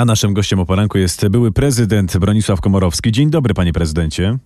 [0.00, 3.12] A naszym gościem o poranku jest były prezydent Bronisław Komorowski.
[3.12, 4.38] Dzień dobry, panie prezydencie.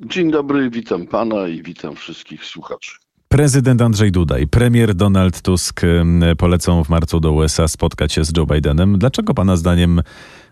[0.00, 2.90] Dzień dobry, witam pana i witam wszystkich słuchaczy.
[3.28, 5.80] Prezydent Andrzej Duda i premier Donald Tusk
[6.38, 8.98] polecą w marcu do USA spotkać się z Joe Bidenem.
[8.98, 10.02] Dlaczego pana zdaniem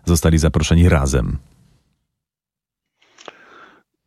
[0.05, 1.37] zostali zaproszeni razem?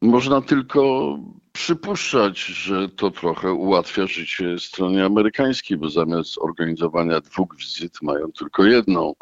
[0.02, 1.18] Można tylko
[1.52, 8.64] przypuszczać, że to trochę ułatwia życie stronie amerykańskiej, bo zamiast organizowania dwóch wizyt mają tylko
[8.64, 9.14] jedną.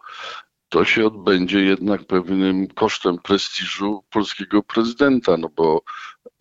[0.70, 5.82] To się odbędzie jednak pewnym kosztem prestiżu polskiego prezydenta, no bo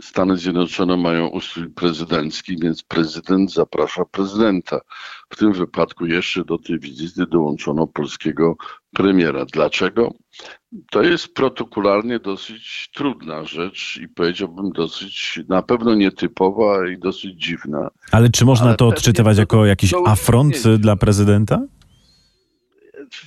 [0.02, 4.80] Stany Zjednoczone mają ustrój prezydencki, więc prezydent zaprasza prezydenta.
[5.30, 8.55] W tym wypadku jeszcze do tej wizyty dołączono polskiego
[8.94, 9.45] premiera.
[9.53, 10.13] Dlaczego?
[10.91, 17.89] To jest protokolarnie dosyć trudna rzecz i powiedziałbym dosyć na pewno nietypowa i dosyć dziwna.
[18.11, 21.61] Ale czy można Ale to odczytywać to, jako jakiś afront dla prezydenta?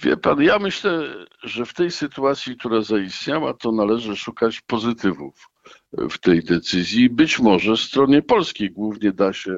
[0.03, 5.49] Wie pan, ja myślę, że w tej sytuacji, która zaistniała, to należy szukać pozytywów
[5.93, 7.11] w tej decyzji.
[7.11, 9.57] Być może stronie polskiej głównie da się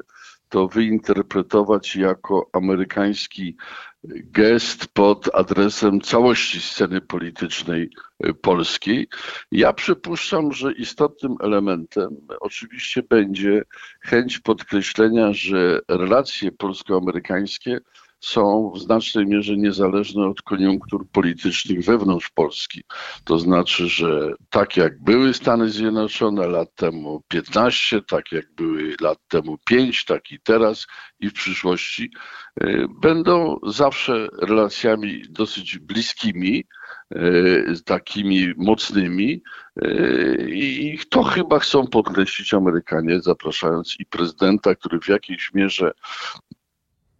[0.49, 3.55] to wyinterpretować jako amerykański
[4.07, 7.89] gest pod adresem całości sceny politycznej
[8.41, 9.07] polskiej.
[9.51, 13.63] Ja przypuszczam, że istotnym elementem oczywiście będzie
[14.01, 17.79] chęć podkreślenia, że relacje polsko-amerykańskie
[18.25, 22.83] są w znacznej mierze niezależne od koniunktur politycznych wewnątrz Polski.
[23.23, 29.17] To znaczy, że tak jak były Stany Zjednoczone lat temu 15, tak jak były lat
[29.27, 30.87] temu 5, tak i teraz
[31.19, 32.11] i w przyszłości,
[32.63, 36.65] y, będą zawsze relacjami dosyć bliskimi,
[37.15, 39.43] y, takimi mocnymi
[39.83, 45.91] y, i to chyba chcą podkreślić Amerykanie, zapraszając i prezydenta, który w jakiejś mierze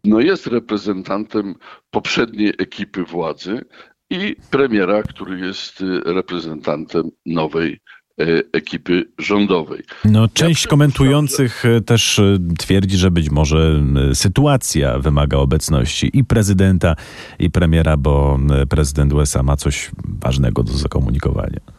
[0.06, 1.56] no jest reprezentantem
[1.92, 3.62] poprzedniej ekipy władzy
[4.10, 7.80] i premiera, który jest y, reprezentantem nowej
[8.22, 9.84] y, ekipy rządowej.
[10.06, 11.82] No, część ja komentujących że...
[11.82, 13.84] też y, twierdzi, że być może
[14.14, 16.96] sytuacja wymaga obecności i prezydenta,
[17.40, 18.40] i premiera, bo
[18.70, 21.75] prezydent USA ma coś ważnego do zakomunikowania.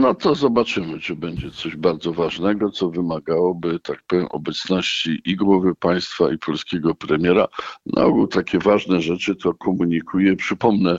[0.00, 5.74] No to zobaczymy, czy będzie coś bardzo ważnego, co wymagałoby, tak powiem, obecności i głowy
[5.74, 7.48] państwa, i polskiego premiera.
[7.86, 10.36] Na ogół takie ważne rzeczy to komunikuje.
[10.36, 10.98] Przypomnę,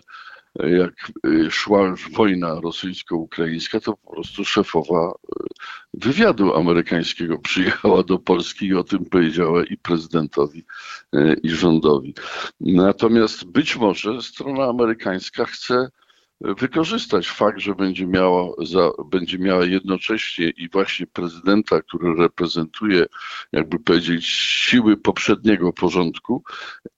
[0.56, 5.44] jak y, szła wojna rosyjsko-ukraińska, to po prostu szefowa y,
[5.94, 10.66] wywiadu amerykańskiego przyjechała do Polski i o tym powiedziała i prezydentowi,
[11.16, 12.14] y, i rządowi.
[12.60, 15.90] Natomiast być może strona amerykańska chce
[16.44, 23.06] wykorzystać fakt, że będzie miała, za, będzie miała jednocześnie i właśnie prezydenta, który reprezentuje,
[23.52, 26.44] jakby powiedzieć, siły poprzedniego porządku,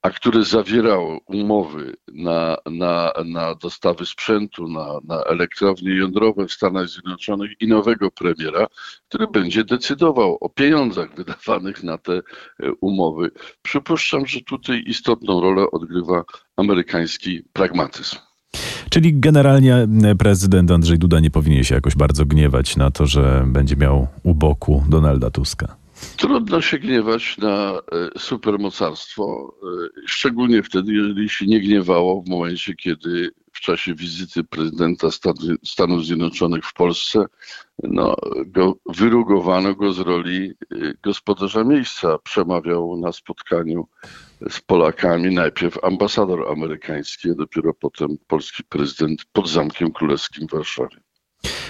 [0.01, 6.87] a który zawierał umowy na, na, na dostawy sprzętu, na, na elektrownie jądrowe w Stanach
[6.87, 8.67] Zjednoczonych i nowego premiera,
[9.09, 12.21] który będzie decydował o pieniądzach wydawanych na te e,
[12.81, 13.31] umowy.
[13.61, 16.23] Przypuszczam, że tutaj istotną rolę odgrywa
[16.57, 18.32] amerykański pragmatyzm.
[18.93, 23.43] Czyli generalnie e, prezydent Andrzej Duda nie powinien się jakoś bardzo gniewać na to, że
[23.47, 25.75] będzie miał u boku Donalda Tuska.
[26.17, 29.67] Trudno się gniewać na e, supermocarstwo, e,
[30.07, 35.07] szczególnie wtedy, jeżeli się nie gniewało w momencie, kiedy w czasie wizyty prezydenta
[35.63, 37.25] Stanów Zjednoczonych w Polsce
[37.83, 38.15] no,
[38.45, 40.53] go, wyrugowano go z roli
[41.03, 42.17] gospodarza miejsca.
[42.23, 43.87] Przemawiał na spotkaniu
[44.49, 50.97] z Polakami, najpierw ambasador amerykański, a dopiero potem polski prezydent pod Zamkiem Królewskim w Warszawie.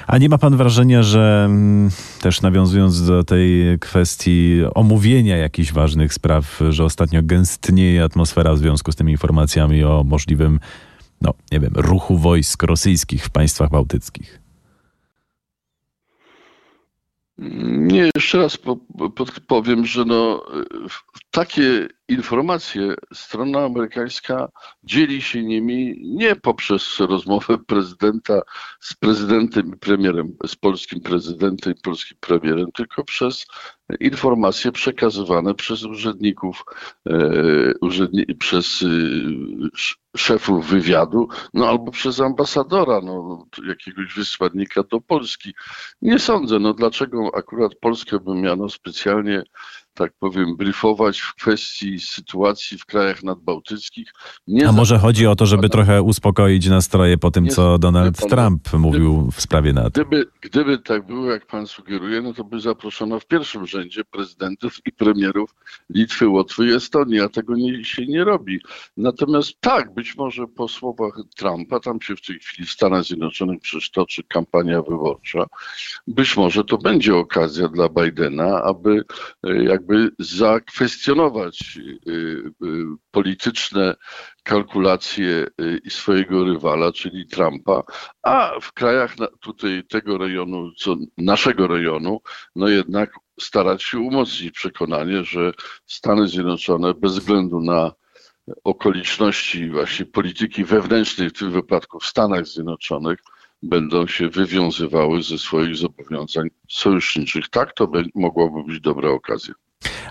[0.07, 1.89] A nie ma pan wrażenia, że mm,
[2.21, 8.91] też nawiązując do tej kwestii omówienia jakichś ważnych spraw, że ostatnio gęstnieje atmosfera w związku
[8.91, 10.59] z tymi informacjami o możliwym,
[11.21, 14.43] no nie wiem, ruchu wojsk rosyjskich w państwach bałtyckich?
[17.37, 18.57] Nie, jeszcze raz
[19.47, 20.45] powiem, że no,
[21.31, 24.49] takie informacje strona amerykańska
[24.83, 28.41] dzieli się nimi nie poprzez rozmowę prezydenta
[28.79, 33.45] z prezydentem i premierem, z polskim prezydentem i polskim premierem, tylko przez
[33.99, 36.65] informacje przekazywane przez urzędników,
[37.09, 37.13] e,
[37.81, 38.87] urzędni, przez e,
[40.17, 45.53] szefów wywiadu, no albo przez ambasadora, no, jakiegoś wysłannika do Polski.
[46.01, 49.43] Nie sądzę, no dlaczego akurat Polskę by miano specjalnie
[49.93, 54.13] tak powiem, briefować w kwestii sytuacji w krajach nadbałtyckich.
[54.47, 58.17] Nie A może chodzi o to, żeby trochę uspokoić nastroje po tym, nie, co Donald
[58.17, 59.89] pan, Trump mówił gdyby, w sprawie NATO?
[59.89, 64.77] Gdyby, gdyby tak było, jak pan sugeruje, no to by zaproszono w pierwszym rzędzie prezydentów
[64.85, 65.55] i premierów
[65.89, 68.59] Litwy, Łotwy i Estonii, a tego nie, się nie robi.
[68.97, 73.61] Natomiast tak, być może po słowach Trumpa, tam się w tej chwili w Stanach Zjednoczonych
[73.61, 75.45] przecież toczy kampania wyborcza,
[76.07, 79.03] być może to będzie okazja dla Bidena, aby
[79.43, 82.15] e, jakby zakwestionować e, e,
[83.11, 83.95] polityczne
[84.43, 85.47] kalkulacje
[85.89, 87.83] swojego rywala, czyli Trumpa,
[88.23, 92.21] a w krajach tutaj tego rejonu, co naszego rejonu,
[92.55, 95.51] no jednak starać się umocnić przekonanie, że
[95.85, 97.91] Stany Zjednoczone bez względu na
[98.63, 103.19] okoliczności właśnie polityki wewnętrznej, w tym wypadku w Stanach Zjednoczonych,
[103.63, 107.49] będą się wywiązywały ze swoich zobowiązań sojuszniczych.
[107.49, 109.53] Tak to mogłaby być dobra okazja.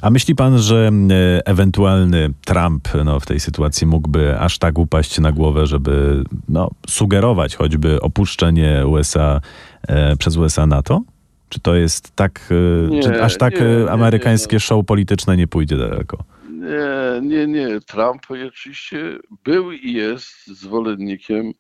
[0.02, 5.18] A myśli pan, że e, ewentualny Trump no, w tej sytuacji mógłby aż tak upaść
[5.18, 9.40] na głowę, żeby no, sugerować choćby opuszczenie USA
[9.88, 11.02] e, przez USA NATO?
[11.48, 15.46] Czy to jest tak, e, nie, czy aż tak nie, amerykańskie nie, show polityczne nie
[15.46, 16.24] pójdzie daleko?
[16.50, 17.80] Nie, nie, nie.
[17.80, 21.52] Trump oczywiście był i jest zwolennikiem e,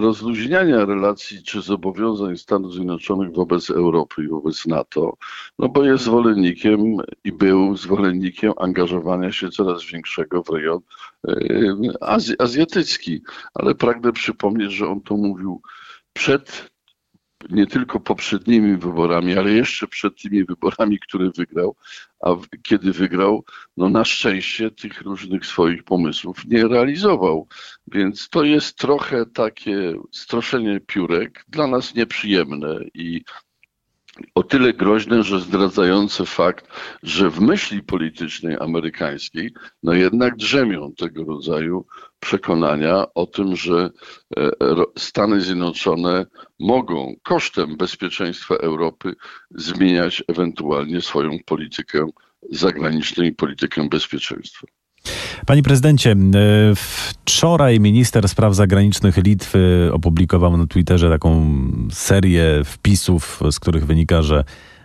[0.00, 5.16] rozluźniania relacji czy zobowiązań Stanów Zjednoczonych wobec Europy i wobec NATO,
[5.58, 6.80] no bo jest zwolennikiem
[7.24, 10.80] i był zwolennikiem angażowania się coraz większego w rejon
[11.28, 13.22] e, azjatycki.
[13.54, 15.62] Ale pragnę przypomnieć, że on to mówił
[16.12, 16.70] przed
[17.50, 21.76] nie tylko poprzednimi wyborami, ale jeszcze przed tymi wyborami, które wygrał,
[22.20, 22.30] a
[22.62, 23.44] kiedy wygrał,
[23.76, 27.48] no na szczęście tych różnych swoich pomysłów nie realizował.
[27.86, 33.24] Więc to jest trochę takie stroszenie piórek, dla nas nieprzyjemne i
[34.34, 36.68] o tyle groźne, że zdradzające fakt,
[37.02, 41.86] że w myśli politycznej amerykańskiej no jednak drzemią tego rodzaju
[42.20, 43.90] przekonania o tym, że
[44.36, 44.50] e,
[44.98, 46.26] Stany Zjednoczone
[46.60, 49.14] mogą kosztem bezpieczeństwa Europy
[49.50, 52.06] zmieniać ewentualnie swoją politykę
[52.50, 54.66] zagraniczną i politykę bezpieczeństwa.
[55.46, 56.16] Panie prezydencie, e,
[56.74, 61.58] wczoraj minister spraw zagranicznych Litwy opublikował na Twitterze taką
[61.92, 64.44] serię wpisów, z których wynika, że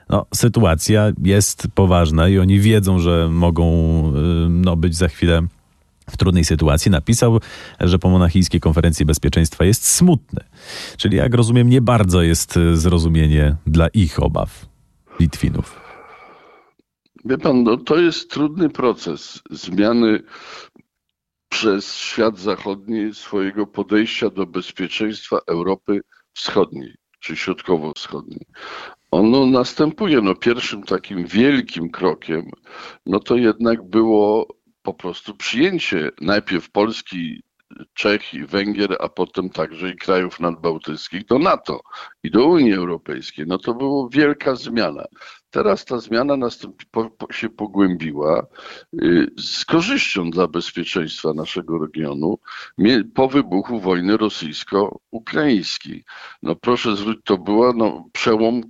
[0.09, 5.41] no, sytuacja jest poważna i oni wiedzą, że mogą e, no, być za chwilę
[6.09, 6.91] w trudnej sytuacji.
[6.91, 7.39] Napisał,
[7.79, 10.39] że po monachijskiej konferencji bezpieczeństwa jest smutny.
[10.97, 14.65] Czyli, jak rozumiem, nie bardzo jest zrozumienie dla ich obaw,
[15.19, 15.90] Litwinów.
[17.25, 20.23] Wie pan, no, to jest trudny proces zmiany
[21.49, 26.01] przez świat zachodni swojego podejścia do bezpieczeństwa Europy
[26.33, 28.45] Wschodniej czy Środkowo-Wschodniej.
[29.11, 30.21] Ono następuje.
[30.21, 32.49] No, pierwszym takim wielkim krokiem,
[33.05, 34.47] no to jednak było
[34.81, 37.43] po prostu przyjęcie najpierw Polski
[37.93, 41.81] Czech i Węgier, a potem także i krajów nadbałtyckich do NATO
[42.23, 43.45] i do Unii Europejskiej.
[43.47, 45.05] No to była wielka zmiana.
[45.51, 48.47] Teraz ta zmiana nastąpi, po, po, się pogłębiła
[48.93, 52.39] y, z korzyścią dla bezpieczeństwa naszego regionu
[53.15, 56.03] po wybuchu wojny rosyjsko-ukraińskiej.
[56.43, 58.61] No proszę zwrócić, to była no, przełom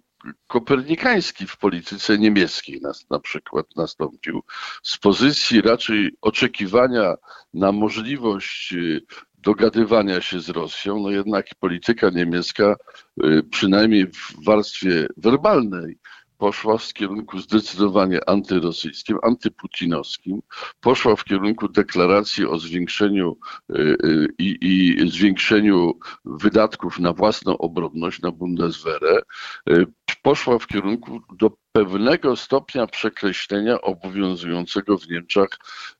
[0.47, 4.43] kopernikański w polityce niemieckiej nas, na przykład nastąpił.
[4.83, 7.15] Z pozycji raczej oczekiwania
[7.53, 9.01] na możliwość y,
[9.37, 12.75] dogadywania się z Rosją, no jednak polityka niemiecka,
[13.23, 15.97] y, przynajmniej w warstwie werbalnej,
[16.41, 20.41] poszła w kierunku zdecydowanie antyrosyjskim, antyputinowskim,
[20.79, 23.37] poszła w kierunku deklaracji o zwiększeniu
[23.69, 24.57] y, y, i,
[25.01, 29.21] i zwiększeniu wydatków na własną obronność, na Bundeswehrę,
[29.69, 29.85] y,
[30.21, 35.49] poszła w kierunku do pewnego stopnia przekreślenia obowiązującego w Niemczech,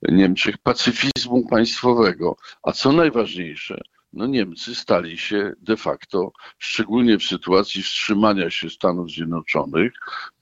[0.02, 2.36] Niemczech pacyfizmu państwowego.
[2.64, 3.82] A co najważniejsze,
[4.14, 9.94] no Niemcy stali się de facto, szczególnie w sytuacji wstrzymania się Stanów Zjednoczonych,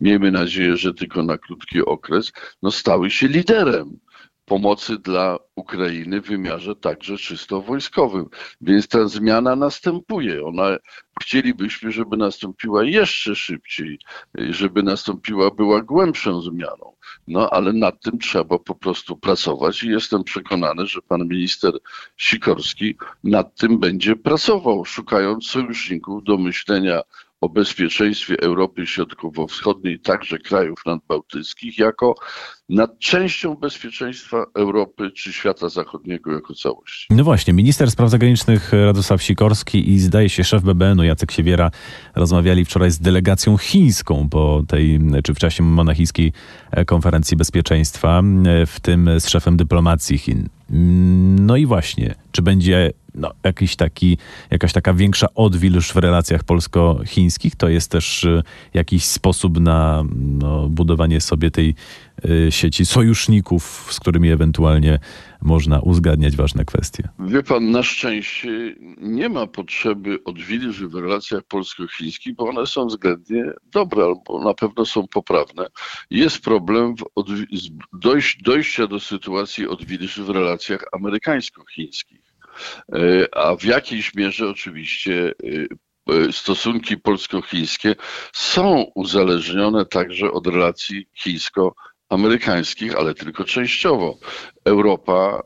[0.01, 3.99] miejmy nadzieję, że tylko na krótki okres, no stały się liderem
[4.49, 8.25] pomocy dla Ukrainy w wymiarze także czysto wojskowym.
[8.61, 10.45] Więc ta zmiana następuje.
[10.45, 10.77] Ona
[11.21, 13.99] chcielibyśmy, żeby nastąpiła jeszcze szybciej,
[14.35, 16.95] żeby nastąpiła, była głębszą zmianą.
[17.27, 21.73] No ale nad tym trzeba po prostu pracować i jestem przekonany, że pan minister
[22.17, 27.01] Sikorski nad tym będzie pracował, szukając sojuszników do myślenia
[27.41, 32.15] o bezpieczeństwie Europy Środkowo-Wschodniej, także krajów nadbałtyckich, jako
[32.69, 37.07] nad częścią bezpieczeństwa Europy czy świata zachodniego jako całości.
[37.09, 41.71] No właśnie, minister spraw zagranicznych Radosław Sikorski i zdaje się szef BBN-u Jacek Siewiera
[42.15, 46.33] rozmawiali wczoraj z delegacją chińską po tej, czy w czasie monachijskiej
[46.85, 48.21] konferencji bezpieczeństwa,
[48.67, 50.49] w tym z szefem dyplomacji Chin.
[51.39, 54.17] No i właśnie, czy będzie no, jakiś taki,
[54.51, 57.55] jakaś taka większa odwilż w relacjach polsko-chińskich?
[57.55, 61.75] To jest też y, jakiś sposób na no, budowanie sobie tej
[62.25, 64.99] y, sieci sojuszników, z którymi ewentualnie
[65.41, 67.09] można uzgadniać ważne kwestie.
[67.19, 73.45] Wie pan, na szczęście nie ma potrzeby odwilży w relacjach polsko-chińskich, bo one są względnie
[73.71, 75.67] dobre albo na pewno są poprawne.
[76.09, 76.95] Jest problem
[77.93, 82.28] dojść, dojścia do sytuacji odwilży w relacjach amerykańsko-chińskich.
[82.93, 85.33] E, a w jakiejś mierze oczywiście
[86.09, 87.95] e, e, stosunki polsko-chińskie
[88.33, 91.75] są uzależnione także od relacji chińsko
[92.09, 94.17] amerykańskich, ale tylko częściowo.
[94.65, 95.43] Europa,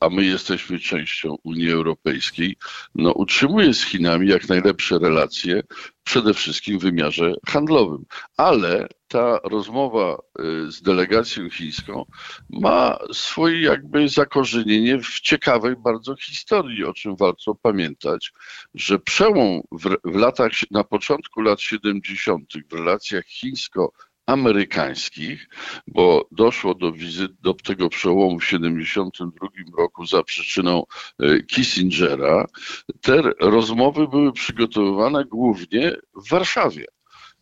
[0.00, 2.56] a my jesteśmy częścią Unii Europejskiej,
[2.94, 5.62] no, utrzymuje z Chinami jak najlepsze relacje,
[6.04, 8.04] przede wszystkim w wymiarze handlowym.
[8.36, 12.04] Ale ta rozmowa y, z delegacją chińską
[12.50, 18.32] ma swoje jakby zakorzenienie w ciekawej bardzo historii, o czym warto pamiętać,
[18.74, 22.52] że przełom w, w latach, na początku lat 70.
[22.70, 23.92] w relacjach chińsko
[24.26, 25.48] amerykańskich,
[25.86, 30.84] bo doszło do wizyt, do tego przełomu w 1972 roku za przyczyną
[31.20, 32.46] e, Kissingera.
[33.00, 36.84] Te rozmowy były przygotowywane głównie w Warszawie.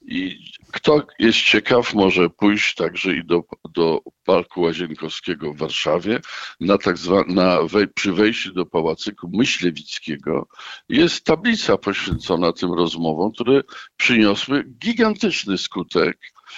[0.06, 0.38] I
[0.72, 3.42] kto jest ciekaw, może pójść także i do,
[3.74, 6.20] do Parku Łazienkowskiego w Warszawie.
[6.60, 7.58] Na tak zwa, na
[7.94, 10.48] przy wejściu do Pałacyku Myślewickiego
[10.88, 13.60] jest tablica poświęcona tym rozmowom, które
[13.96, 16.33] przyniosły gigantyczny skutek